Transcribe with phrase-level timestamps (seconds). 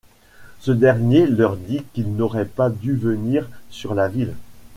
[0.61, 4.33] Ce dernier leur dit qu'ils n'auraient pas dû venir sur la ville.